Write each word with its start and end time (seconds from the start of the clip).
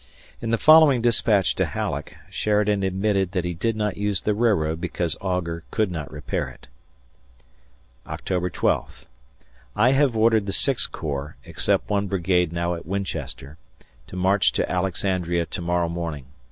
In 0.41 0.49
the 0.49 0.57
following 0.57 0.99
dispatch 1.03 1.53
to 1.53 1.63
Halleck, 1.67 2.17
Sheridan 2.31 2.81
admitted 2.81 3.33
that 3.33 3.45
he 3.45 3.53
did 3.53 3.75
not 3.75 3.97
use 3.97 4.19
the 4.21 4.33
railroad 4.33 4.81
because 4.81 5.15
Augur 5.21 5.63
could 5.69 5.91
not 5.91 6.11
repair 6.11 6.49
it: 6.49 6.65
October 8.07 8.49
12th. 8.49 9.05
I 9.75 9.91
have 9.91 10.17
ordered 10.17 10.47
the 10.47 10.53
Sixth 10.53 10.91
Corps 10.91 11.35
(except 11.45 11.87
one 11.91 12.07
brigade 12.07 12.51
now 12.51 12.73
at 12.73 12.87
Winchester) 12.87 13.59
to 14.07 14.15
march 14.15 14.51
to 14.53 14.67
Alexandria 14.67 15.45
to 15.45 15.61
morrow 15.61 15.87
morning. 15.87 16.25